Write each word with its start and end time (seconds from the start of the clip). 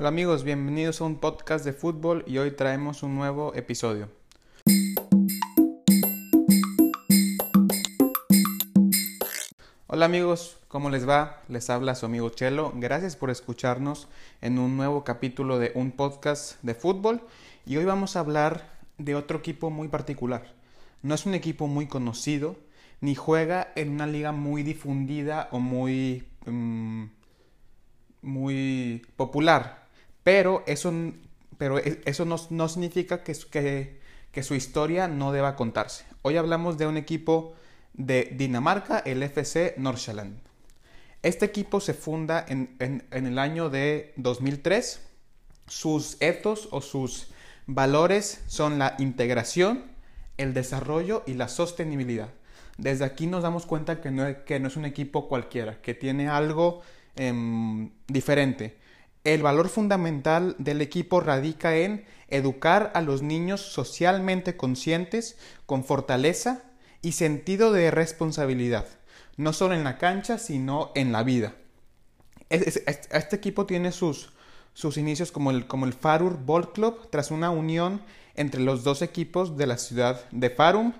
Hola 0.00 0.10
amigos, 0.10 0.44
bienvenidos 0.44 1.00
a 1.00 1.06
un 1.06 1.16
podcast 1.16 1.64
de 1.64 1.72
fútbol 1.72 2.22
y 2.24 2.38
hoy 2.38 2.52
traemos 2.52 3.02
un 3.02 3.16
nuevo 3.16 3.52
episodio. 3.56 4.08
Hola 9.88 10.04
amigos, 10.06 10.58
¿cómo 10.68 10.88
les 10.88 11.08
va? 11.08 11.42
Les 11.48 11.68
habla 11.68 11.96
su 11.96 12.06
amigo 12.06 12.30
Chelo. 12.30 12.72
Gracias 12.76 13.16
por 13.16 13.28
escucharnos 13.30 14.06
en 14.40 14.60
un 14.60 14.76
nuevo 14.76 15.02
capítulo 15.02 15.58
de 15.58 15.72
un 15.74 15.90
podcast 15.90 16.62
de 16.62 16.76
fútbol 16.76 17.20
y 17.66 17.76
hoy 17.76 17.84
vamos 17.84 18.14
a 18.14 18.20
hablar 18.20 18.70
de 18.98 19.16
otro 19.16 19.38
equipo 19.38 19.68
muy 19.68 19.88
particular. 19.88 20.54
No 21.02 21.16
es 21.16 21.26
un 21.26 21.34
equipo 21.34 21.66
muy 21.66 21.88
conocido, 21.88 22.54
ni 23.00 23.16
juega 23.16 23.72
en 23.74 23.90
una 23.90 24.06
liga 24.06 24.30
muy 24.30 24.62
difundida 24.62 25.48
o 25.50 25.58
muy, 25.58 26.24
mm, 26.46 27.06
muy 28.22 29.02
popular. 29.16 29.77
Pero 30.28 30.62
eso, 30.66 30.92
pero 31.56 31.78
e, 31.78 32.02
eso 32.04 32.26
no, 32.26 32.68
significa 32.68 33.22
que, 33.24 33.32
que, 34.30 34.42
su 34.42 34.54
historia 34.54 35.08
no 35.08 35.32
deba 35.32 35.56
contarse. 35.56 36.04
Hoy 36.20 36.36
hablamos 36.36 36.76
de 36.76 36.86
un 36.86 36.98
equipo 36.98 37.54
de 37.94 38.34
Dinamarca, 38.36 38.98
el 38.98 39.22
FC 39.22 39.72
Nordsjælland. 39.78 40.38
Este 41.22 41.46
equipo 41.46 41.80
se 41.80 41.94
funda 41.94 42.44
en, 42.46 42.76
en, 42.78 43.06
en, 43.10 43.26
el 43.26 43.38
año 43.38 43.70
de 43.70 44.12
2003. 44.16 45.00
Sus 45.66 46.18
ethos 46.20 46.68
o 46.72 46.82
sus 46.82 47.28
valores 47.66 48.42
son 48.48 48.78
la 48.78 48.96
integración, 48.98 49.84
el 50.36 50.52
desarrollo 50.52 51.22
y 51.26 51.34
la 51.34 51.48
sostenibilidad. 51.48 52.28
Desde 52.76 53.06
aquí 53.06 53.26
nos 53.26 53.44
damos 53.44 53.64
cuenta 53.64 54.02
que 54.02 54.10
no, 54.10 54.44
que 54.44 54.60
no 54.60 54.68
es 54.68 54.76
un 54.76 54.84
equipo 54.84 55.26
cualquiera, 55.26 55.80
que 55.80 55.94
tiene 55.94 56.28
algo 56.28 56.82
em, 57.16 57.92
diferente. 58.08 58.76
El 59.24 59.42
valor 59.42 59.68
fundamental 59.68 60.54
del 60.58 60.80
equipo 60.80 61.20
radica 61.20 61.76
en 61.76 62.04
educar 62.28 62.92
a 62.94 63.00
los 63.00 63.22
niños 63.22 63.60
socialmente 63.60 64.56
conscientes, 64.56 65.36
con 65.66 65.84
fortaleza 65.84 66.62
y 67.02 67.12
sentido 67.12 67.72
de 67.72 67.90
responsabilidad, 67.90 68.86
no 69.36 69.52
solo 69.52 69.74
en 69.74 69.84
la 69.84 69.98
cancha, 69.98 70.38
sino 70.38 70.92
en 70.94 71.12
la 71.12 71.22
vida. 71.22 71.54
Este 72.50 73.36
equipo 73.36 73.66
tiene 73.66 73.92
sus, 73.92 74.32
sus 74.72 74.96
inicios 74.96 75.32
como 75.32 75.50
el, 75.50 75.66
como 75.66 75.86
el 75.86 75.92
Farur 75.92 76.38
Ball 76.38 76.72
Club, 76.72 77.08
tras 77.10 77.30
una 77.30 77.50
unión 77.50 78.00
entre 78.34 78.60
los 78.60 78.84
dos 78.84 79.02
equipos 79.02 79.56
de 79.56 79.66
la 79.66 79.78
ciudad 79.78 80.28
de 80.30 80.48
Farum, 80.48 80.92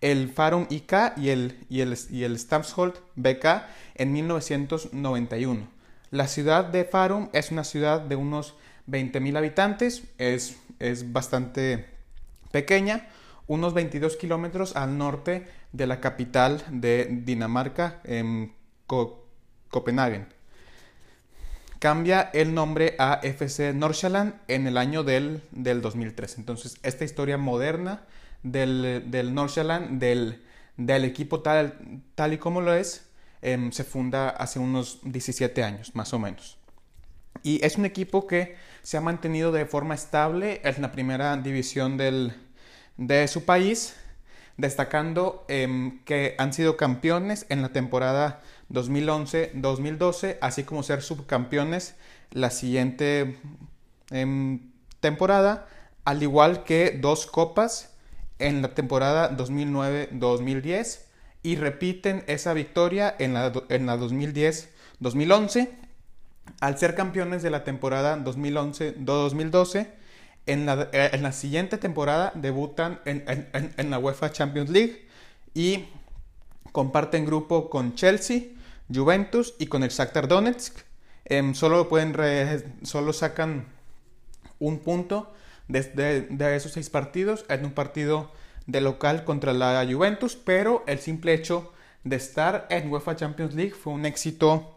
el 0.00 0.30
Farum 0.30 0.66
IK 0.70 1.12
y 1.16 1.28
el, 1.28 1.64
y 1.68 1.80
el, 1.80 1.96
y 2.10 2.24
el 2.24 2.36
BK 2.36 3.46
en 3.94 4.12
1991. 4.12 5.75
La 6.10 6.28
ciudad 6.28 6.64
de 6.64 6.84
Farum 6.84 7.28
es 7.32 7.50
una 7.50 7.64
ciudad 7.64 8.00
de 8.00 8.16
unos 8.16 8.54
20.000 8.88 9.36
habitantes, 9.36 10.04
es, 10.18 10.56
es 10.78 11.12
bastante 11.12 11.86
pequeña, 12.52 13.08
unos 13.48 13.74
22 13.74 14.16
kilómetros 14.16 14.76
al 14.76 14.98
norte 14.98 15.46
de 15.72 15.86
la 15.86 16.00
capital 16.00 16.62
de 16.70 17.08
Dinamarca, 17.24 18.00
en 18.04 18.52
Copenhague. 18.86 20.26
Cambia 21.78 22.30
el 22.32 22.54
nombre 22.54 22.94
a 22.98 23.20
FC 23.22 23.74
Nordsjælland 23.74 24.34
en 24.48 24.66
el 24.66 24.78
año 24.78 25.02
del, 25.02 25.42
del 25.50 25.82
2003. 25.82 26.38
Entonces, 26.38 26.78
esta 26.82 27.04
historia 27.04 27.36
moderna 27.36 28.02
del, 28.42 29.04
del 29.10 29.34
del, 29.98 30.42
del 30.76 31.04
equipo 31.04 31.40
tal, 31.40 32.02
tal 32.14 32.32
y 32.32 32.38
como 32.38 32.60
lo 32.60 32.72
es, 32.72 33.05
Em, 33.46 33.70
se 33.70 33.84
funda 33.84 34.30
hace 34.30 34.58
unos 34.58 34.98
17 35.04 35.62
años, 35.62 35.94
más 35.94 36.12
o 36.12 36.18
menos. 36.18 36.58
Y 37.44 37.64
es 37.64 37.76
un 37.76 37.84
equipo 37.84 38.26
que 38.26 38.56
se 38.82 38.96
ha 38.96 39.00
mantenido 39.00 39.52
de 39.52 39.66
forma 39.66 39.94
estable 39.94 40.60
en 40.64 40.82
la 40.82 40.90
primera 40.90 41.36
división 41.36 41.96
del, 41.96 42.32
de 42.96 43.28
su 43.28 43.44
país, 43.44 43.94
destacando 44.56 45.44
em, 45.46 46.02
que 46.02 46.34
han 46.38 46.52
sido 46.52 46.76
campeones 46.76 47.46
en 47.48 47.62
la 47.62 47.68
temporada 47.68 48.42
2011-2012, 48.72 50.38
así 50.40 50.64
como 50.64 50.82
ser 50.82 51.00
subcampeones 51.00 51.94
la 52.32 52.50
siguiente 52.50 53.38
em, 54.10 54.72
temporada, 54.98 55.68
al 56.04 56.20
igual 56.20 56.64
que 56.64 56.98
dos 57.00 57.26
copas 57.26 57.94
en 58.40 58.60
la 58.60 58.74
temporada 58.74 59.30
2009-2010 59.36 61.06
y 61.46 61.54
repiten 61.54 62.24
esa 62.26 62.52
victoria 62.54 63.14
en 63.20 63.32
la, 63.32 63.52
en 63.68 63.86
la 63.86 63.96
2010-2011 63.96 65.68
al 66.60 66.76
ser 66.76 66.96
campeones 66.96 67.40
de 67.44 67.50
la 67.50 67.62
temporada 67.62 68.18
2011-2012. 68.18 69.86
En 70.46 70.66
la, 70.66 70.88
eh, 70.92 71.10
en 71.12 71.22
la 71.22 71.30
siguiente 71.30 71.78
temporada 71.78 72.32
debutan 72.34 73.00
en, 73.04 73.22
en, 73.28 73.74
en, 73.76 73.90
la 73.90 74.00
UEFA 74.00 74.32
Champions 74.32 74.70
League 74.70 75.06
y 75.54 75.84
comparten 76.72 77.24
grupo 77.24 77.70
con 77.70 77.94
Chelsea, 77.94 78.42
Juventus 78.92 79.54
y 79.60 79.66
con 79.66 79.84
el 79.84 79.90
Shakhtar 79.90 80.26
Donetsk. 80.26 80.78
Eh, 81.26 81.54
solo, 81.54 81.88
pueden 81.88 82.12
solo 82.82 83.12
sacan 83.12 83.66
un 84.58 84.80
punto 84.80 85.32
de, 85.68 86.26
de, 86.28 86.56
esos 86.56 86.72
seis 86.72 86.90
partidos 86.90 87.44
en 87.48 87.64
un 87.64 87.72
partido 87.72 88.32
de 88.66 88.80
local 88.80 89.24
contra 89.24 89.52
la 89.52 89.86
Juventus, 89.88 90.36
pero 90.36 90.84
el 90.86 90.98
simple 90.98 91.34
hecho 91.34 91.72
de 92.04 92.16
estar 92.16 92.66
en 92.70 92.90
UEFA 92.90 93.16
Champions 93.16 93.54
League 93.54 93.72
fue 93.72 93.92
un 93.92 94.06
éxito 94.06 94.76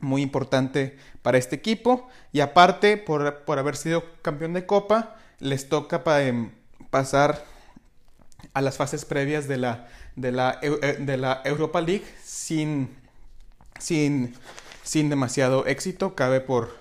muy 0.00 0.22
importante 0.22 0.96
para 1.22 1.38
este 1.38 1.56
equipo. 1.56 2.08
Y 2.32 2.40
aparte 2.40 2.96
por, 2.96 3.44
por 3.44 3.58
haber 3.58 3.76
sido 3.76 4.04
campeón 4.22 4.52
de 4.52 4.66
Copa 4.66 5.16
les 5.40 5.68
toca 5.68 6.04
para 6.04 6.24
em, 6.24 6.52
pasar 6.90 7.44
a 8.52 8.60
las 8.60 8.76
fases 8.76 9.04
previas 9.04 9.48
de 9.48 9.56
la, 9.56 9.88
de 10.16 10.32
la, 10.32 10.58
eh, 10.62 10.96
de 11.00 11.16
la 11.16 11.42
Europa 11.44 11.80
League 11.80 12.04
sin, 12.22 12.88
sin, 13.78 14.34
sin 14.82 15.08
demasiado 15.10 15.66
éxito, 15.66 16.14
cabe 16.14 16.40
por, 16.40 16.76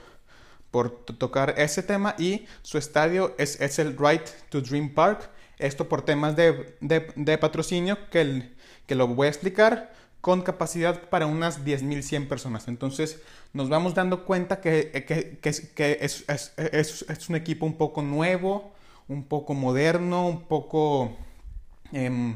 por 0.71 0.91
tocar 0.91 1.55
ese 1.57 1.81
tema. 1.81 2.15
Y 2.17 2.45
su 2.61 2.77
estadio 2.77 3.33
es, 3.37 3.59
es 3.59 3.79
el 3.79 3.97
Right 3.97 4.27
to 4.49 4.61
Dream 4.61 4.93
Park 4.93 5.29
esto 5.59 5.87
por 5.87 6.03
temas 6.03 6.35
de, 6.35 6.75
de, 6.81 7.37
patrocinio 7.37 7.97
que, 8.09 8.51
que 8.85 8.95
lo 8.95 9.07
voy 9.07 9.27
a 9.27 9.29
explicar 9.29 9.93
con 10.21 10.41
capacidad 10.41 11.09
para 11.09 11.25
unas 11.25 11.65
10.100 11.65 12.27
personas. 12.27 12.67
Entonces 12.67 13.21
nos 13.51 13.69
vamos 13.69 13.93
dando 13.93 14.25
cuenta 14.25 14.61
que, 14.61 14.91
que, 15.05 15.39
que 15.41 15.97
es, 16.01 16.23
es, 16.27 16.53
es, 16.57 17.05
es, 17.09 17.29
un 17.29 17.35
equipo 17.35 17.65
un 17.65 17.77
poco 17.77 18.01
nuevo, 18.01 18.73
un 19.07 19.25
poco 19.25 19.53
moderno, 19.53 20.27
un 20.27 20.43
poco 20.43 21.17
eh, 21.91 22.35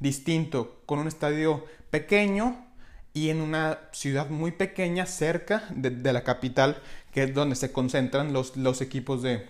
distinto, 0.00 0.82
con 0.84 0.98
un 0.98 1.06
estadio 1.06 1.64
pequeño 1.90 2.66
y 3.14 3.30
en 3.30 3.40
una 3.40 3.78
ciudad 3.92 4.28
muy 4.30 4.52
pequeña 4.52 5.06
cerca 5.06 5.64
de, 5.70 5.90
de 5.90 6.12
la 6.12 6.24
capital, 6.24 6.82
que 7.12 7.22
es 7.24 7.34
donde 7.34 7.56
se 7.56 7.72
concentran 7.72 8.32
los, 8.32 8.56
los 8.56 8.80
equipos 8.80 9.22
de, 9.22 9.46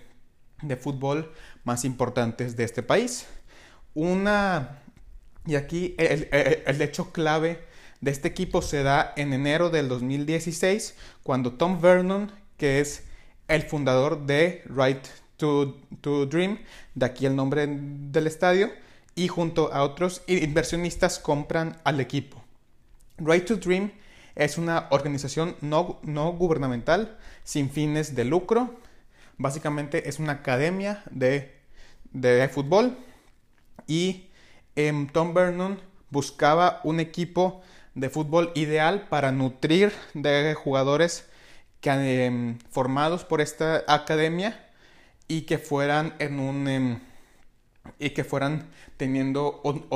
de 0.62 0.76
fútbol 0.76 1.32
más 1.64 1.84
importantes 1.84 2.56
de 2.56 2.64
este 2.64 2.82
país. 2.82 3.26
Una, 3.94 4.80
y 5.46 5.56
aquí 5.56 5.94
el, 5.98 6.28
el, 6.32 6.82
hecho 6.82 7.12
clave 7.12 7.64
de 8.00 8.10
este 8.10 8.28
equipo 8.28 8.62
se 8.62 8.82
da 8.82 9.12
en 9.16 9.32
enero 9.32 9.70
del 9.70 9.88
2016, 9.88 10.94
cuando 11.22 11.54
Tom 11.54 11.80
Vernon, 11.80 12.32
que 12.56 12.80
es 12.80 13.04
el 13.48 13.62
fundador 13.62 14.26
de 14.26 14.62
Right 14.66 15.04
to, 15.36 15.76
to 16.00 16.26
Dream, 16.26 16.58
de 16.94 17.06
aquí 17.06 17.26
el 17.26 17.34
nombre 17.34 17.66
del 17.66 18.26
estadio, 18.26 18.70
y 19.14 19.26
junto 19.26 19.72
a 19.72 19.82
otros 19.82 20.22
inversionistas 20.26 21.18
compran 21.18 21.76
al 21.82 22.00
equipo. 22.00 22.44
Right 23.18 23.46
to 23.46 23.56
Dream 23.56 23.90
es 24.36 24.58
una 24.58 24.86
organización 24.90 25.56
no, 25.60 25.98
no 26.02 26.32
gubernamental 26.32 27.18
sin 27.42 27.68
fines 27.68 28.14
de 28.14 28.24
lucro 28.24 28.78
Básicamente 29.38 30.08
es 30.08 30.18
una 30.18 30.32
academia 30.32 31.02
de, 31.10 31.54
de 32.12 32.48
fútbol 32.48 32.98
y 33.86 34.26
em, 34.74 35.06
Tom 35.06 35.32
Vernon 35.32 35.80
buscaba 36.10 36.80
un 36.82 36.98
equipo 36.98 37.62
de 37.94 38.10
fútbol 38.10 38.50
ideal 38.54 39.06
para 39.08 39.30
nutrir 39.30 39.92
de 40.14 40.54
jugadores 40.54 41.28
que, 41.80 41.90
em, 42.26 42.58
formados 42.70 43.24
por 43.24 43.40
esta 43.40 43.84
academia 43.86 44.68
y 45.28 45.42
que 45.42 45.58
fueran 45.58 46.14
en 46.18 46.40
un 46.40 46.68
em, 46.68 47.00
y 47.98 48.10
que 48.10 48.24
fueran 48.24 48.68
teniendo 48.96 49.60
un, 49.62 49.86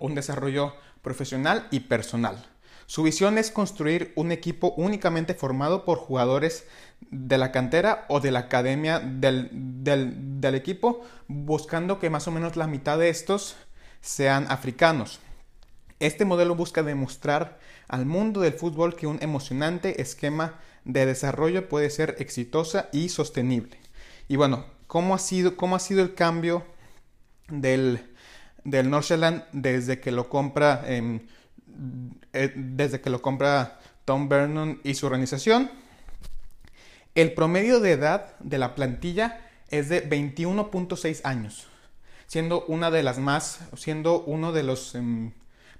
un 0.00 0.14
desarrollo 0.14 0.74
profesional 1.02 1.66
y 1.70 1.80
personal. 1.80 2.46
Su 2.86 3.02
visión 3.02 3.38
es 3.38 3.50
construir 3.50 4.12
un 4.16 4.32
equipo 4.32 4.74
únicamente 4.76 5.34
formado 5.34 5.84
por 5.84 5.98
jugadores 5.98 6.66
de 7.12 7.38
la 7.38 7.52
cantera 7.52 8.06
o 8.08 8.20
de 8.20 8.30
la 8.30 8.40
academia 8.40 8.98
del, 8.98 9.50
del, 9.52 10.54
equipo, 10.54 11.02
buscando 11.28 12.00
que 12.00 12.10
más 12.10 12.26
o 12.26 12.30
menos 12.30 12.56
la 12.56 12.66
mitad 12.66 12.98
de 12.98 13.10
estos 13.10 13.54
sean 14.00 14.46
africanos. 14.48 15.20
Este 16.00 16.24
modelo 16.24 16.56
busca 16.56 16.82
demostrar 16.82 17.60
al 17.86 18.06
mundo 18.06 18.40
del 18.40 18.54
fútbol 18.54 18.96
que 18.96 19.06
un 19.06 19.18
emocionante 19.22 20.00
esquema 20.00 20.58
de 20.84 21.06
desarrollo 21.06 21.68
puede 21.68 21.90
ser 21.90 22.16
exitosa 22.18 22.88
y 22.92 23.10
sostenible. 23.10 23.78
Y 24.26 24.36
bueno, 24.36 24.64
¿cómo 24.86 25.14
ha 25.14 25.18
sido, 25.18 25.56
cómo 25.56 25.76
ha 25.76 25.80
sido 25.80 26.02
el 26.02 26.14
cambio 26.14 26.64
del, 27.48 28.00
del 28.64 28.88
Northland 28.88 29.44
desde 29.52 30.00
que 30.00 30.10
lo 30.10 30.30
compra 30.30 30.82
em, 30.86 31.20
eh, 32.32 32.52
desde 32.56 33.00
que 33.00 33.10
lo 33.10 33.20
compra 33.20 33.78
Tom 34.06 34.28
Vernon 34.28 34.80
y 34.82 34.94
su 34.94 35.06
organización? 35.06 35.70
El 37.14 37.34
promedio 37.34 37.80
de 37.80 37.92
edad 37.92 38.38
de 38.40 38.58
la 38.58 38.74
plantilla 38.74 39.40
es 39.68 39.88
de 39.88 40.08
21.6 40.08 41.20
años, 41.24 41.68
siendo 42.26 42.64
una 42.66 42.90
de 42.90 43.02
las 43.02 43.18
más, 43.18 43.60
siendo 43.76 44.22
uno 44.22 44.52
de 44.52 44.62
los 44.62 44.94
em, 44.94 45.32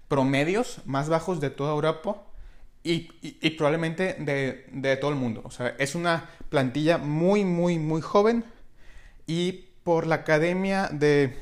promedios 0.08 0.82
más 0.84 1.08
bajos 1.08 1.40
de 1.40 1.48
toda 1.48 1.72
Europa 1.72 2.22
y, 2.84 3.00
probablemente 3.56 4.14
de, 4.18 4.96
todo 5.00 5.10
el 5.10 5.16
mundo. 5.16 5.40
O 5.44 5.50
sea, 5.50 5.68
es 5.78 5.94
una 5.94 6.28
plantilla 6.50 6.98
muy, 6.98 7.44
muy, 7.44 7.78
muy 7.78 8.02
joven 8.02 8.44
y 9.26 9.68
por 9.84 10.06
la 10.06 10.16
academia 10.16 10.88
de, 10.92 11.34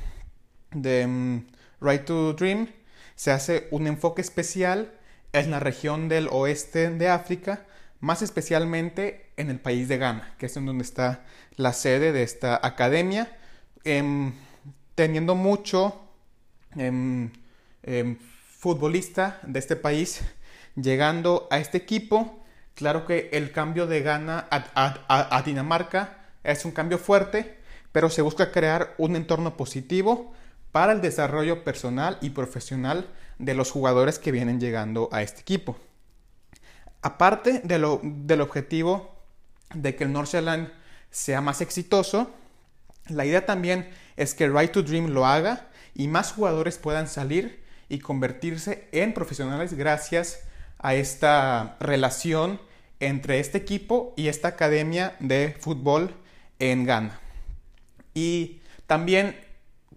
um, 0.73 1.45
Right 1.81 2.05
to 2.05 2.35
Dream 2.35 2.69
se 3.17 3.33
hace 3.33 3.67
un 3.73 3.89
enfoque 3.89 4.21
especial 4.21 4.93
en 5.33 5.51
la 5.51 5.59
región 5.59 6.09
del 6.09 6.29
oeste 6.31 6.91
de 6.91 7.09
África, 7.09 7.67
más 8.01 8.23
especialmente 8.23 9.31
en 9.37 9.51
el 9.51 9.61
país 9.61 9.89
de 9.89 9.99
Ghana, 9.99 10.35
que 10.39 10.47
es 10.47 10.57
en 10.57 10.67
donde 10.67 10.85
está 10.85 11.25
la 11.57 11.73
sede 11.73 12.13
de 12.13 12.23
esta 12.23 12.59
academia, 12.63 13.37
em, 13.85 14.33
teniendo 14.95 15.35
mucho 15.35 16.01
em, 16.77 17.31
em, 17.83 18.17
futbolista 18.59 19.41
de 19.43 19.59
este 19.59 19.75
país 19.77 20.23
llegando 20.77 21.49
a 21.51 21.59
este 21.59 21.79
equipo. 21.79 22.45
Claro 22.75 23.07
que 23.07 23.29
el 23.33 23.53
cambio 23.53 23.87
de 23.87 24.03
Ghana 24.03 24.47
a, 24.51 25.43
Dinamarca 25.45 26.19
es 26.45 26.65
un 26.65 26.71
cambio 26.71 26.99
fuerte, 26.99 27.59
pero 27.93 28.09
se 28.09 28.23
busca 28.23 28.53
crear 28.53 28.95
un 28.99 29.17
entorno 29.17 29.57
positivo 29.57 30.33
para 30.73 30.93
el 30.93 31.01
desarrollo 31.01 31.65
personal 31.65 32.19
y 32.21 32.31
profesional 32.31 33.09
de 33.39 33.55
los 33.55 33.71
jugadores 33.71 34.19
que 34.19 34.33
vienen 34.33 34.61
llegando 34.61 35.09
a 35.13 35.23
este 35.23 35.41
equipo. 35.41 35.77
Aparte 37.03 37.61
de 37.65 37.79
lo, 37.79 38.01
del 38.03 38.41
objetivo 38.41 39.15
de 39.75 39.97
que 39.97 40.05
el 40.05 40.13
Nordsjælland 40.13 40.71
sea 41.11 41.41
más 41.41 41.61
exitoso, 41.61 42.31
la 43.09 43.25
idea 43.25 43.47
también 43.47 43.89
es 44.17 44.35
que 44.35 44.49
Right 44.49 44.73
to 44.73 44.83
Dream 44.83 45.09
lo 45.11 45.27
haga 45.27 45.69
y 45.95 46.09
más 46.09 46.33
jugadores 46.33 46.79
puedan 46.79 47.09
salir 47.09 47.63
y 47.89 47.99
convertirse 47.99 48.89
en 48.93 49.15
profesionales 49.15 49.75
gracias 49.75 50.41
a 50.79 50.95
esta 50.95 51.77
relación 51.81 52.61
entre 53.01 53.41
este 53.41 53.59
equipo 53.59 54.15
y 54.17 54.29
esta 54.29 54.49
academia 54.49 55.17
de 55.21 55.57
fútbol 55.59 56.15
en 56.59 56.85
Ghana. 56.85 57.19
Y 58.15 58.61
también, 58.87 59.37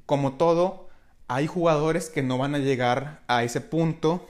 como 0.06 0.34
todo, 0.34 0.90
hay 1.28 1.48
jugadores 1.48 2.10
que 2.10 2.24
no 2.24 2.38
van 2.38 2.56
a 2.56 2.60
llegar 2.60 3.22
a 3.28 3.44
ese 3.44 3.62
punto 3.62 4.28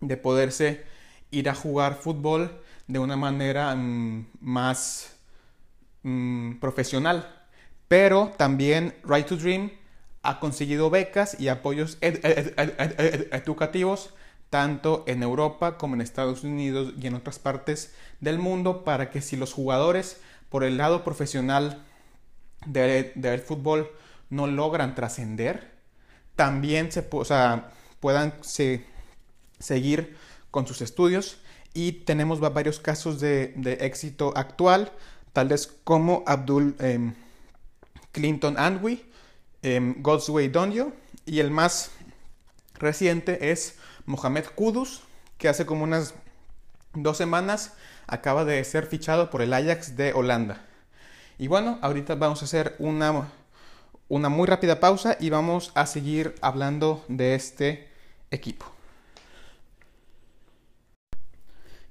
de 0.00 0.16
poderse 0.16 0.84
ir 1.30 1.48
a 1.48 1.54
jugar 1.54 1.94
fútbol 1.94 2.60
de 2.86 2.98
una 2.98 3.16
manera 3.16 3.74
mm, 3.74 4.26
más 4.40 5.16
mm, 6.02 6.56
profesional. 6.56 7.36
Pero 7.88 8.32
también 8.36 8.94
Right 9.04 9.26
to 9.26 9.36
Dream 9.36 9.70
ha 10.22 10.38
conseguido 10.38 10.90
becas 10.90 11.38
y 11.40 11.48
apoyos 11.48 11.98
educativos 13.32 14.14
tanto 14.50 15.04
en 15.06 15.22
Europa 15.22 15.78
como 15.78 15.94
en 15.94 16.00
Estados 16.00 16.44
Unidos 16.44 16.92
y 17.00 17.06
en 17.06 17.14
otras 17.14 17.38
partes 17.38 17.94
del 18.20 18.38
mundo 18.38 18.84
para 18.84 19.10
que 19.10 19.22
si 19.22 19.36
los 19.36 19.52
jugadores 19.52 20.20
por 20.48 20.64
el 20.64 20.76
lado 20.76 21.04
profesional 21.04 21.82
del 22.66 23.40
fútbol 23.40 23.90
no 24.28 24.46
logran 24.48 24.94
trascender, 24.94 25.70
también 26.34 26.92
se 26.92 27.02
puedan 27.02 27.64
seguir 29.60 30.16
con 30.50 30.66
sus 30.66 30.80
estudios 30.80 31.38
y 31.74 31.92
tenemos 31.92 32.40
varios 32.40 32.80
casos 32.80 33.20
de, 33.20 33.54
éxito 33.80 34.32
actual, 34.36 34.92
tales 35.32 35.72
como 35.84 36.24
Abdul 36.26 36.74
em, 36.80 37.14
Clinton 38.12 38.58
Andwi, 38.58 39.04
eh, 39.62 39.94
Godsway 39.98 40.48
Donjo 40.48 40.92
y 41.26 41.40
el 41.40 41.50
más 41.50 41.92
reciente 42.74 43.50
es 43.52 43.76
Mohamed 44.06 44.46
Kudus, 44.54 45.02
que 45.38 45.48
hace 45.48 45.66
como 45.66 45.84
unas 45.84 46.14
dos 46.94 47.16
semanas 47.16 47.74
acaba 48.06 48.44
de 48.44 48.62
ser 48.64 48.86
fichado 48.86 49.30
por 49.30 49.42
el 49.42 49.52
Ajax 49.52 49.96
de 49.96 50.12
Holanda. 50.12 50.66
Y 51.38 51.46
bueno, 51.46 51.78
ahorita 51.80 52.16
vamos 52.16 52.42
a 52.42 52.46
hacer 52.46 52.74
una, 52.78 53.30
una 54.08 54.28
muy 54.28 54.46
rápida 54.46 54.80
pausa 54.80 55.16
y 55.20 55.30
vamos 55.30 55.70
a 55.74 55.86
seguir 55.86 56.34
hablando 56.40 57.04
de 57.08 57.34
este 57.34 57.88
equipo. 58.30 58.79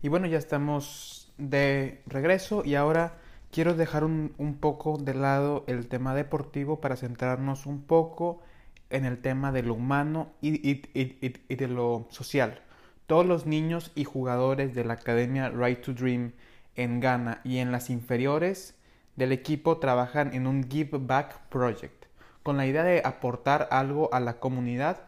Y 0.02 0.08
bueno, 0.08 0.28
ya 0.28 0.38
estamos 0.38 1.30
de 1.38 2.02
regreso 2.06 2.64
y 2.64 2.76
ahora 2.76 3.18
quiero 3.52 3.74
dejar 3.74 4.06
un, 4.06 4.58
poco 4.62 4.98
de 4.98 5.14
lado 5.14 5.66
el 5.68 5.88
tema 5.88 6.16
deportivo 6.16 6.80
para 6.80 6.96
centrarnos 6.96 7.66
un 7.66 7.82
poco 7.82 8.42
en 8.90 9.04
el 9.04 9.22
tema 9.22 9.52
de 9.52 9.64
lo 9.64 9.74
humano 9.74 10.32
y, 10.42 10.82
de 10.94 11.68
lo 11.68 12.08
social. 12.12 12.62
Todos 13.08 13.26
los 13.26 13.46
niños 13.46 13.92
y 13.94 14.06
jugadores 14.06 14.74
de 14.74 14.86
la 14.86 14.94
Academia 14.94 15.50
Right 15.50 15.82
to 15.82 15.94
Dream 15.94 16.32
en 16.78 17.02
Ghana 17.02 17.42
y 17.44 17.58
en 17.58 17.74
las 17.74 17.90
inferiores 17.90 18.76
del 19.18 19.34
equipo 19.34 19.80
trabajan 19.80 20.34
en 20.34 20.48
un 20.48 20.70
Give 20.70 20.98
Back 20.98 21.50
Project, 21.50 22.06
con 22.42 22.56
la 22.56 22.66
idea 22.66 22.84
de 22.84 23.02
aportar 23.04 23.68
algo 23.70 24.14
a 24.14 24.22
la 24.22 24.40
comunidad 24.40 25.02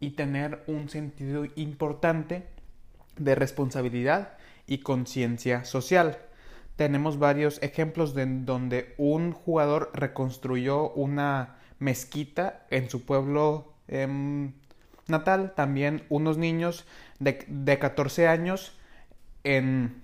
y 0.00 0.12
tener 0.12 0.64
un 0.66 0.88
sentido 0.88 1.44
importante 1.54 2.46
de 3.16 3.34
responsabilidad 3.34 4.34
y 4.66 4.78
conciencia 4.78 5.64
social 5.64 6.18
tenemos 6.76 7.18
varios 7.18 7.62
ejemplos 7.62 8.14
de 8.14 8.26
donde 8.26 8.94
un 8.96 9.32
jugador 9.32 9.90
reconstruyó 9.94 10.90
una 10.90 11.56
mezquita 11.78 12.66
en 12.70 12.88
su 12.88 13.04
pueblo 13.04 13.74
em, 13.88 14.52
natal. 15.06 15.52
También 15.54 16.04
unos 16.08 16.38
niños 16.38 16.86
de, 17.18 17.44
de 17.46 17.78
14 17.78 18.26
años 18.28 18.78
en, 19.44 20.02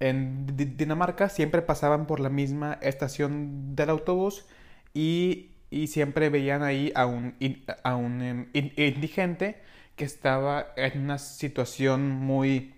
en, 0.00 0.46
Dinamarca 0.76 1.28
siempre 1.28 1.62
pasaban 1.62 2.06
por 2.06 2.20
la 2.20 2.30
misma 2.30 2.78
estación 2.82 3.76
del 3.76 3.90
autobús 3.90 4.44
y, 4.92 5.50
y 5.70 5.86
siempre 5.86 6.30
veían 6.30 6.62
ahí 6.62 6.92
a 6.94 7.06
un, 7.06 7.36
a 7.84 7.96
un 7.96 8.22
em, 8.22 8.48
indigente 8.52 9.62
que 9.96 10.04
estaba 10.04 10.68
en 10.76 11.02
una 11.02 11.18
situación 11.18 12.10
muy 12.10 12.74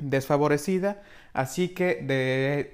desfavorecida 0.00 1.02
Así 1.36 1.68
que 1.68 1.96
de, 1.96 2.70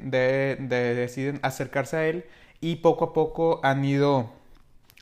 deciden 0.94 1.40
acercarse 1.42 1.96
a 1.96 2.06
él 2.06 2.24
y 2.60 2.76
poco 2.76 3.06
a 3.06 3.12
poco 3.12 3.58
han 3.64 3.84
ido, 3.84 4.30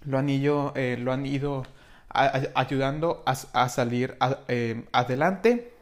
lo 0.07 0.17
han 0.17 0.31
ido, 0.31 0.73
eh, 0.77 0.97
lo 0.99 1.13
han 1.13 1.27
ido 1.27 1.67
ayudando 2.09 3.23
a, 3.27 3.69
salir 3.69 4.17
eh, 4.49 4.83
adelante. 4.93 5.75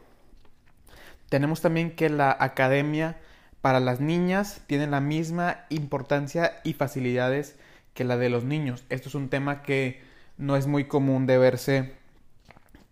Tenemos 1.29 1.61
también 1.61 1.95
que 1.95 2.09
la 2.09 2.35
academia 2.37 3.17
para 3.61 3.79
las 3.79 4.01
niñas 4.01 4.61
tiene 4.67 4.85
la 4.85 4.99
misma 4.99 5.61
importancia 5.69 6.59
y 6.65 6.73
facilidades 6.73 7.57
que 7.93 8.03
la 8.03 8.17
de 8.17 8.29
los 8.29 8.43
niños. 8.43 8.83
Esto 8.89 9.07
es 9.07 9.15
un 9.15 9.29
tema 9.29 9.63
que 9.63 10.01
no 10.37 10.57
es 10.57 10.67
muy 10.67 10.83
común 10.83 11.27
de 11.27 11.37
verse 11.37 11.93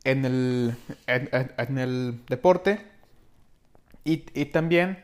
en 0.08 0.24
el, 0.24 0.76
en 1.06 1.78
el 1.78 2.22
deporte. 2.28 2.80
Y, 4.06 4.18
también 4.46 5.04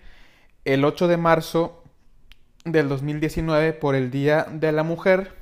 el 0.64 0.86
8 0.86 1.10
de 1.10 1.18
marzo 1.18 1.84
del 2.64 2.88
2019, 2.88 3.74
por 3.74 3.96
el 3.96 4.12
Día 4.12 4.48
de 4.50 4.72
la 4.72 4.84
Mujer, 4.84 5.34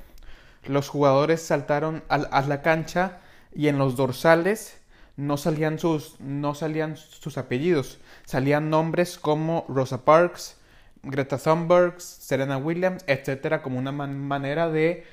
los 0.66 0.88
jugadores 0.88 1.42
saltaron 1.42 2.02
a, 2.08 2.42
la 2.42 2.60
cancha 2.62 3.20
y 3.54 3.68
en 3.68 3.78
los 3.78 3.94
dorsales 3.94 4.80
no 5.16 5.36
salían 5.36 5.78
sus, 5.78 6.18
no 6.18 6.56
salían 6.56 6.96
sus 6.96 7.38
apellidos, 7.38 8.00
salían 8.24 8.68
nombres 8.68 9.16
como 9.16 9.64
Rosa 9.68 10.04
Parks, 10.04 10.56
Greta 11.04 11.38
Thunberg, 11.38 12.00
Serena 12.00 12.56
Williams, 12.56 13.04
etcétera, 13.06 13.62
como 13.62 13.78
una 13.78 13.92
manera 13.92 14.68
de 14.70 15.04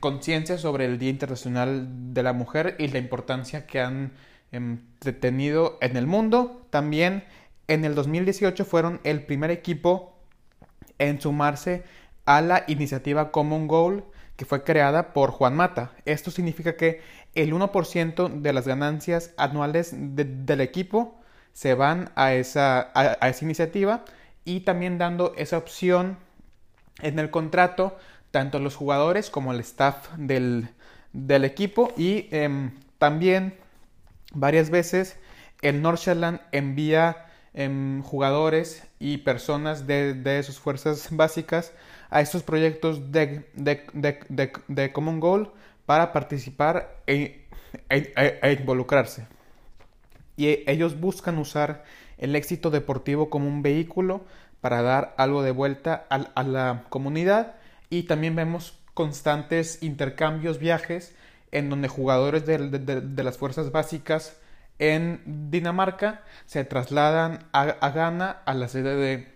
conciencia 0.00 0.58
sobre 0.58 0.86
el 0.86 0.98
Día 0.98 1.10
Internacional 1.10 2.14
de 2.14 2.22
la 2.22 2.32
Mujer 2.32 2.76
y 2.78 2.88
la 2.88 2.98
importancia 2.98 3.66
que 3.66 3.80
han 3.80 4.12
em, 4.50 4.80
tenido 5.20 5.78
en 5.80 5.96
el 5.96 6.06
mundo. 6.06 6.66
También 6.70 7.24
en 7.68 7.84
el 7.84 7.94
2018 7.94 8.64
fueron 8.64 9.00
el 9.04 9.24
primer 9.24 9.50
equipo 9.50 10.16
en 10.98 11.20
sumarse 11.20 11.84
a 12.24 12.40
la 12.40 12.64
iniciativa 12.66 13.30
Common 13.30 13.68
Goal 13.68 14.04
que 14.36 14.44
fue 14.44 14.64
creada 14.64 15.12
por 15.12 15.30
Juan 15.30 15.54
Mata. 15.54 15.92
Esto 16.04 16.30
significa 16.30 16.76
que 16.76 17.00
el 17.34 17.52
1% 17.52 18.40
de 18.40 18.52
las 18.52 18.66
ganancias 18.66 19.32
anuales 19.36 19.94
del 19.94 20.60
equipo 20.60 21.20
se 21.52 21.74
van 21.74 22.10
a 22.16 22.34
esa, 22.34 22.90
a, 22.94 23.28
esa, 23.28 23.44
iniciativa 23.44 24.04
y 24.44 24.60
también 24.60 24.98
dando 24.98 25.34
esa 25.36 25.58
opción 25.58 26.18
en 27.02 27.18
el 27.18 27.30
contrato 27.30 27.96
tanto 28.32 28.58
los 28.58 28.74
jugadores 28.74 29.30
como 29.30 29.52
el 29.52 29.60
staff 29.60 30.08
del, 30.16 30.68
equipo 31.44 31.92
y 31.96 32.26
em, 32.32 32.72
también 32.98 33.54
varias 34.34 34.70
veces 34.70 35.16
el 35.60 35.82
Nordsjælland 35.82 36.40
envía 36.50 37.26
em, 37.54 38.02
jugadores 38.02 38.82
y 38.98 39.18
personas 39.18 39.86
de, 39.86 40.42
sus 40.42 40.58
fuerzas 40.58 41.08
básicas 41.12 41.72
a 42.10 42.20
estos 42.20 42.42
proyectos 42.42 43.12
de, 43.12 43.46
de, 43.54 44.92
Common 44.92 45.20
Goal 45.20 45.52
para 45.86 46.12
participar 46.12 46.96
e, 47.06 47.46
e, 47.88 48.12
e, 48.16 48.38
e, 48.42 48.52
involucrarse. 48.52 49.26
Y 50.36 50.64
ellos 50.66 50.98
buscan 50.98 51.38
usar 51.38 51.84
el 52.18 52.34
éxito 52.34 52.70
deportivo 52.70 53.30
como 53.30 53.48
un 53.48 53.62
vehículo 53.62 54.24
para 54.60 54.80
dar 54.80 55.14
algo 55.18 55.42
de 55.42 55.50
vuelta 55.50 56.06
a, 56.08 56.42
la 56.42 56.84
comunidad 56.88 57.56
y 57.92 58.04
también 58.04 58.34
vemos 58.34 58.78
constantes 58.94 59.82
intercambios, 59.82 60.58
viajes, 60.58 61.14
en 61.50 61.68
donde 61.68 61.88
jugadores 61.88 62.46
de, 62.46 63.22
las 63.22 63.36
fuerzas 63.36 63.70
básicas 63.70 64.38
en 64.78 65.20
Dinamarca 65.50 66.22
se 66.46 66.64
trasladan 66.64 67.44
a, 67.52 67.90
Ghana, 67.90 68.38
a 68.46 68.54
la 68.54 68.68
sede 68.68 68.96
de, 68.96 69.28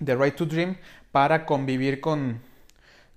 de 0.00 0.16
Right 0.16 0.34
to 0.34 0.44
Dream, 0.44 0.76
para 1.12 1.46
convivir 1.46 2.00
con, 2.00 2.40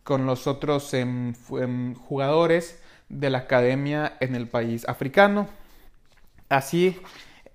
con 0.04 0.28
los 0.28 0.46
otros 0.46 0.94
em, 0.94 1.34
em, 1.60 1.96
jugadores 1.96 2.80
de 3.10 3.32
la 3.32 3.40
academia 3.40 4.16
en 4.20 4.36
el 4.36 4.48
país 4.48 4.88
africano. 4.88 5.48
Así 6.50 7.02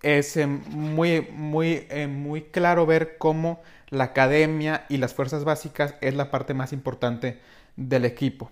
es 0.03 0.37
em, 0.37 0.63
muy, 0.69 1.29
muy, 1.33 1.87
muy 2.09 2.43
claro 2.43 2.87
ver 2.87 3.17
cómo 3.19 3.63
la 3.89 4.05
academia 4.05 4.87
y 4.89 4.97
las 4.97 5.15
fuerzas 5.15 5.45
básicas 5.45 5.95
es 6.01 6.15
la 6.15 6.31
parte 6.31 6.55
más 6.55 6.73
importante 6.73 7.39
del 7.77 8.05
equipo. 8.05 8.51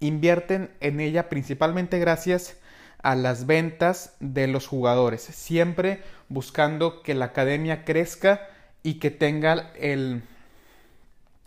Invierten 0.00 0.70
en 0.80 1.00
ella 1.00 1.28
principalmente 1.28 1.98
gracias 1.98 2.56
a 3.02 3.14
las 3.14 3.46
ventas 3.46 4.16
de 4.20 4.46
los 4.46 4.66
jugadores, 4.66 5.22
siempre 5.22 6.02
buscando 6.28 7.02
que 7.02 7.14
la 7.14 7.26
academia 7.26 7.84
crezca 7.84 8.48
y 8.82 8.94
que 8.94 9.10
tenga 9.10 9.72
el 9.76 10.22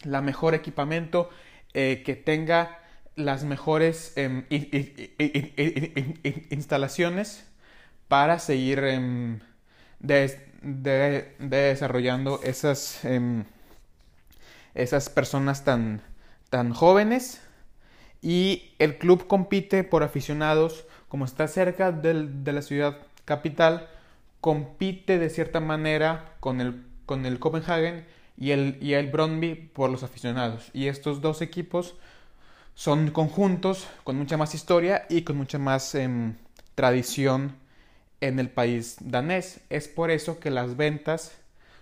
la 0.04 0.22
mejor 0.22 0.56
equipamiento, 0.56 1.30
eh, 1.74 2.02
que 2.06 2.16
tenga 2.16 2.80
las 3.16 3.44
mejores 3.44 4.14
em, 4.16 4.46
instalaciones 6.50 7.51
para 8.12 8.40
seguir 8.40 8.80
em, 8.80 9.40
de, 10.02 11.34
desarrollando 11.40 12.42
esas, 12.44 13.06
em, 13.06 13.46
esas 14.76 15.08
personas 15.08 15.64
tan, 15.64 16.02
tan 16.50 16.74
jóvenes. 16.74 17.42
Y 18.22 18.74
el 18.80 18.98
club 18.98 19.28
compite 19.28 19.86
por 19.86 20.04
aficionados, 20.04 20.84
como 21.08 21.24
está 21.24 21.48
cerca 21.48 21.94
de 21.94 22.52
la 22.52 22.62
ciudad 22.62 22.98
capital, 23.24 23.88
compite 24.42 25.18
de 25.18 25.30
cierta 25.30 25.62
manera 25.62 26.36
con 26.42 26.60
el, 26.60 26.84
con 27.06 27.26
el 27.26 27.40
Copenhagen 27.40 28.06
y 28.38 28.52
el, 28.52 28.78
y 28.82 28.96
el 28.96 29.10
por 29.74 29.90
los 29.90 30.04
aficionados. 30.04 30.70
Y 30.74 30.88
estos 30.88 31.22
dos 31.22 31.42
equipos 31.42 31.96
son 32.76 33.10
conjuntos 33.12 33.88
con 34.04 34.18
mucha 34.18 34.36
más 34.36 34.54
historia 34.54 35.06
y 35.08 35.22
con 35.22 35.38
mucha 35.38 35.60
más 35.60 35.96
em, 35.96 36.36
tradición 36.76 37.62
en 38.22 38.40
el 38.40 38.50
país 38.50 38.98
danés. 39.02 39.60
Es 39.70 39.88
por 39.88 40.12
eso 40.12 40.40
que 40.40 40.52
las 40.52 40.78
ventas 40.78 41.34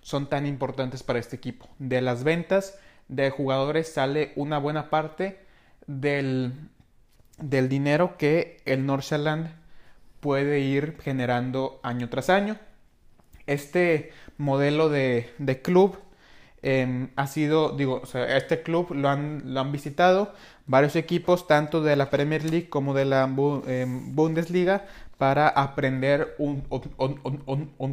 son 0.02 0.28
tan 0.28 0.46
importantes 0.46 1.04
para 1.04 1.20
este 1.20 1.36
equipo. 1.36 1.70
De 1.78 2.02
las 2.02 2.24
ventas 2.24 2.78
de 3.08 3.30
jugadores 3.30 3.92
sale 3.92 4.32
una 4.36 4.58
buena 4.58 4.90
parte 4.90 5.40
del, 5.86 6.54
del 7.38 7.70
dinero 7.70 8.18
que 8.18 8.62
el 8.66 8.86
Nordsjælland 8.86 9.52
puede 10.20 10.60
ir 10.60 10.98
generando 11.02 11.80
año 11.84 12.10
tras 12.10 12.30
año. 12.30 12.58
Este 13.48 14.12
modelo 14.38 14.90
de, 14.90 15.30
club 15.64 15.98
ha 17.16 17.28
sido, 17.28 17.76
digo, 17.76 18.02
este 18.14 18.62
club 18.64 18.92
lo 18.94 19.10
han, 19.10 19.54
lo 19.54 19.60
han 19.60 19.72
visitado 19.72 20.34
varios 20.70 20.96
equipos, 20.96 21.48
tanto 21.48 21.82
de 21.82 21.96
la 21.96 22.10
Premier 22.10 22.44
League 22.44 22.70
como 22.70 22.94
de 22.94 23.06
la 23.06 23.24
em, 23.68 24.16
Bundesliga, 24.16 24.86
para 25.18 25.50
aprender 25.50 26.36
un, 26.38 26.62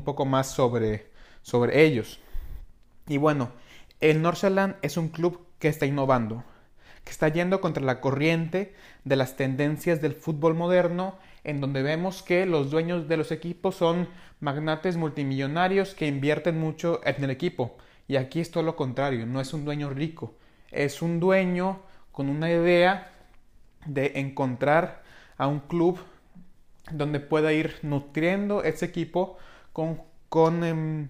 poco 0.05 0.25
más 0.27 0.51
sobre, 0.51 1.11
sobre 1.43 1.85
ellos. 1.85 2.21
Y 3.09 3.17
bueno, 3.17 3.51
el 4.01 4.21
Nordsjælland 4.21 4.77
es 4.83 4.97
un 4.97 5.09
club 5.09 5.41
que 5.59 5.69
está 5.69 5.87
innovando, 5.87 6.45
que 7.03 7.11
está 7.11 7.29
yendo 7.29 7.61
contra 7.61 7.83
la 7.83 8.01
corriente 8.01 8.75
de 9.05 9.17
las 9.17 9.37
tendencias 9.37 10.03
del 10.03 10.15
fútbol 10.15 10.55
moderno, 10.55 11.19
en 11.45 11.61
donde 11.61 11.83
vemos 11.83 12.23
que 12.23 12.45
los 12.45 12.71
dueños 12.71 13.09
de 13.09 13.17
los 13.17 13.33
equipos 13.33 13.77
son 13.77 14.09
magnates 14.41 14.97
multimillonarios 14.97 15.95
que 15.95 16.07
invierten 16.07 16.61
mucho 16.61 17.01
en 17.05 17.25
el 17.25 17.31
equipo. 17.31 17.77
Y 18.09 18.17
aquí 18.17 18.41
es 18.41 18.51
todo 18.51 18.63
lo 18.63 18.77
contrario, 18.77 19.27
no 19.27 19.41
es 19.41 19.53
un 19.53 19.65
dueño 19.65 19.91
rico, 19.91 20.35
es 20.71 21.03
un 21.03 21.19
dueño 21.21 21.81
con 22.13 22.29
una 22.29 22.51
idea 22.51 23.11
de 23.85 24.13
encontrar 24.17 25.03
a 25.37 25.47
un 25.47 25.61
club 25.61 25.99
donde 26.91 27.21
pueda 27.21 27.53
ir 27.53 27.77
nutriendo 27.83 28.63
ese 28.63 28.85
equipo 28.87 29.37
con, 29.73 30.01
con, 30.29 30.65
em, 30.65 31.09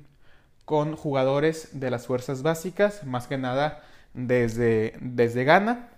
con 0.65 0.97
jugadores 0.97 1.79
de 1.79 1.91
las 1.91 2.07
fuerzas 2.07 2.43
básicas, 2.43 3.05
más 3.05 3.27
que 3.27 3.39
nada 3.39 3.83
desde, 4.15 4.95
desde 5.01 5.45
Ghana. 5.45 5.91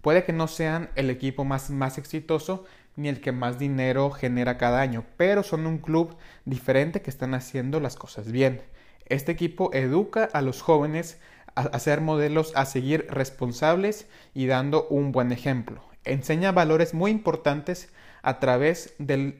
Puede 0.00 0.24
que 0.24 0.32
no 0.32 0.48
sean 0.48 0.90
el 0.94 1.10
equipo 1.10 1.44
más, 1.44 1.70
más 1.70 1.98
exitoso 1.98 2.64
ni 2.96 3.08
el 3.08 3.20
que 3.20 3.32
más 3.32 3.58
dinero 3.58 4.10
genera 4.10 4.56
cada 4.56 4.80
año, 4.80 5.04
pero 5.16 5.42
son 5.42 5.66
un 5.66 5.78
club 5.78 6.16
diferente 6.44 7.02
que 7.02 7.10
están 7.10 7.34
haciendo 7.34 7.78
las 7.78 7.96
cosas 7.96 8.32
bien. 8.32 8.62
Este 9.08 9.32
equipo 9.32 9.70
educa 9.72 10.28
a 10.32 10.42
los 10.42 10.62
jóvenes 10.62 11.18
a, 11.54 11.78
ser 11.78 12.00
modelos 12.00 12.52
a 12.54 12.66
seguir 12.66 13.06
responsables 13.08 14.06
y 14.34 14.46
dando 14.46 14.86
un 14.88 15.10
buen 15.10 15.32
ejemplo. 15.32 15.82
Enseña 16.04 16.52
valores 16.52 16.92
muy 16.92 17.10
importantes 17.10 17.88
a 18.22 18.38
través 18.40 18.94
del, 18.98 19.34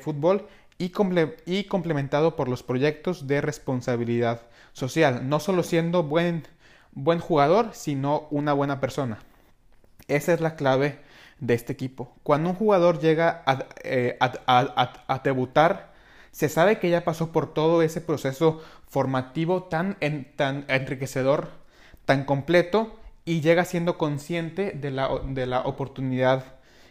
fútbol 0.00 0.48
y, 0.78 0.90
complementado 0.90 2.36
por 2.36 2.48
los 2.48 2.62
proyectos 2.62 3.26
de 3.26 3.40
responsabilidad 3.40 4.42
social, 4.72 5.28
no 5.28 5.40
solo 5.40 5.62
siendo 5.62 6.02
buen, 6.02 6.44
jugador, 7.20 7.70
sino 7.72 8.26
una 8.30 8.52
buena 8.52 8.80
persona. 8.80 9.20
Esa 10.08 10.34
es 10.34 10.40
la 10.40 10.56
clave 10.56 10.98
de 11.38 11.54
este 11.54 11.72
equipo. 11.72 12.14
Cuando 12.22 12.50
un 12.50 12.56
jugador 12.56 13.00
llega 13.00 13.42
a, 13.46 13.66
eh, 13.82 14.18
debutar, 15.24 15.91
se 16.32 16.48
sabe 16.48 16.78
que 16.78 16.90
ya 16.90 17.04
pasó 17.04 17.30
por 17.30 17.52
todo 17.52 17.82
ese 17.82 18.00
proceso 18.00 18.62
formativo 18.88 19.64
tan, 19.64 19.96
tan 20.36 20.64
enriquecedor, 20.68 21.50
tan 22.04 22.24
completo, 22.24 22.98
y 23.24 23.40
llega 23.40 23.64
siendo 23.64 23.98
consciente 23.98 24.72
de 24.72 24.90
la, 24.90 25.60
oportunidad 25.60 26.44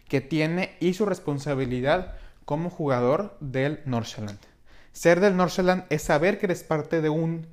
que 0.08 0.22
tiene 0.22 0.76
y 0.80 0.94
su 0.94 1.06
responsabilidad 1.06 2.16
como 2.46 2.70
jugador 2.70 3.36
del 3.40 3.82
Nordsjælland. 3.86 4.40
Ser 4.94 5.20
del 5.20 5.36
Nordsjælland 5.36 5.86
es 5.90 6.04
saber 6.04 6.40
que 6.40 6.46
eres 6.46 6.64
parte 6.64 7.02
de 7.02 7.10
un, 7.10 7.48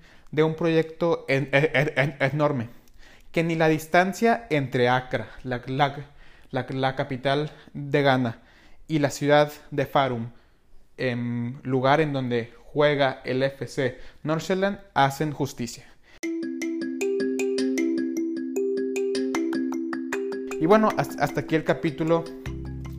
proyecto 0.56 1.24
enorme, 1.28 2.68
que 3.32 3.44
ni 3.44 3.54
la 3.54 3.68
distancia 3.68 4.46
entre 4.50 4.88
Accra, 4.88 5.28
la, 5.42 5.62
la, 6.50 6.96
capital 6.96 7.50
de 7.72 8.02
Ghana, 8.02 8.38
y 8.86 9.00
la 9.00 9.10
ciudad 9.10 9.52
de 9.70 9.86
Farum, 9.86 10.30
lugar 11.62 12.00
en 12.00 12.12
donde 12.12 12.52
juega 12.72 13.22
el 13.24 13.42
FC 13.42 13.98
Nordsjælland, 14.22 14.78
hacen 14.94 15.32
justicia. 15.32 15.84
Y 20.60 20.66
bueno, 20.66 20.88
hasta 20.96 21.40
aquí 21.40 21.54
el 21.54 21.64
capítulo 21.64 22.24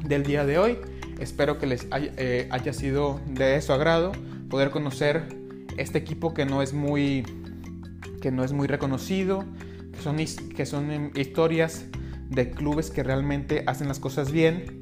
del 0.06 0.24
día 0.24 0.46
de 0.46 0.58
hoy. 0.58 0.78
Espero 1.20 1.58
que 1.60 1.68
les 1.68 1.88
eh, 1.92 2.48
haya, 2.52 2.74
sido 2.74 3.20
de 3.28 3.62
su 3.62 3.74
agrado 3.74 4.14
poder 4.50 4.72
conocer 4.72 5.24
este 5.78 5.98
equipo 5.98 6.34
que 6.34 6.46
no 6.46 6.62
es 6.62 6.74
muy, 6.74 7.24
que 8.22 8.32
no 8.32 8.44
es 8.44 8.54
muy 8.54 8.68
reconocido, 8.68 9.44
que 9.92 10.02
son, 10.02 10.18
que 10.56 10.66
son 10.66 10.92
em, 10.92 11.12
historias 11.16 11.86
de 12.30 12.52
clubes 12.52 12.90
que 12.90 13.04
realmente 13.04 13.64
hacen 13.68 13.88
las 13.88 14.00
cosas 14.00 14.32
bien 14.32 14.79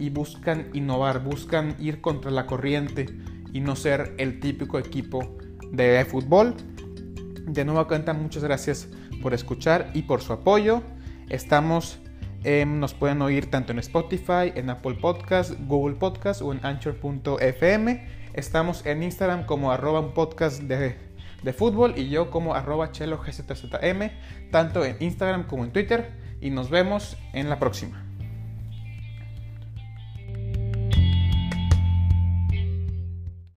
y 0.00 0.10
buscan 0.10 0.68
innovar, 0.72 1.22
buscan 1.22 1.76
ir 1.78 2.00
contra 2.00 2.30
la 2.30 2.46
corriente 2.46 3.06
y 3.52 3.60
no 3.60 3.76
ser 3.76 4.14
el 4.18 4.40
típico 4.40 4.78
equipo 4.78 5.38
de 5.70 6.04
fútbol. 6.04 6.56
De 7.46 7.64
nuevo 7.64 7.86
cuenta, 7.86 8.12
muchas 8.12 8.42
gracias 8.42 8.88
por 9.22 9.34
escuchar 9.34 9.90
y 9.94 10.02
por 10.02 10.22
su 10.22 10.32
apoyo. 10.32 10.82
Estamos 11.28 12.00
Em, 12.42 12.80
nos 12.80 12.94
pueden 12.94 13.20
oír 13.20 13.50
tanto 13.50 13.72
en 13.72 13.78
Spotify, 13.80 14.52
en 14.54 14.70
Apple 14.70 14.94
Podcast, 14.94 15.52
Google 15.66 15.96
Podcast 15.96 16.40
o 16.40 16.52
en 16.52 16.64
Anchor.fm. 16.64 18.06
Estamos 18.32 18.86
en 18.86 19.02
Instagram 19.02 19.44
como 19.44 19.72
arroba 19.72 20.14
podcast 20.14 20.62
de, 20.62 20.96
fútbol 21.52 21.94
y 21.96 22.08
yo 22.08 22.30
como 22.30 22.54
arroba 22.54 22.92
chelo 22.92 23.20
tanto 24.50 24.84
en 24.84 24.96
Instagram 25.00 25.46
como 25.46 25.64
en 25.64 25.72
Twitter. 25.72 26.12
Y 26.40 26.48
nos 26.48 26.70
vemos 26.70 27.18
en 27.34 27.50
la 27.50 27.58
próxima. 27.58 28.09